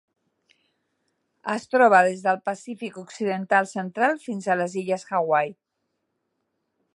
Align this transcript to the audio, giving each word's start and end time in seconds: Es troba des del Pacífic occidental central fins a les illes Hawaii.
Es 1.55 1.67
troba 1.73 1.99
des 2.07 2.23
del 2.27 2.39
Pacífic 2.51 2.97
occidental 3.03 3.69
central 3.75 4.17
fins 4.25 4.49
a 4.49 4.57
les 4.63 4.79
illes 4.83 5.07
Hawaii. 5.19 5.55